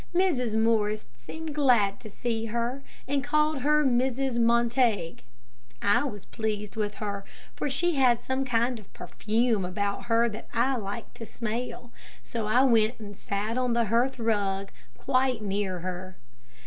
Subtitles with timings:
[0.15, 0.59] Mrs.
[0.59, 4.39] Morris seemed glad to see her, and called her Mrs.
[4.39, 5.17] Montague.
[5.79, 7.23] I was pleased with her,
[7.55, 11.91] for she had some kind of perfume about her that I liked to smell.
[12.23, 16.17] So I went and sat on the hearth rug quite near her.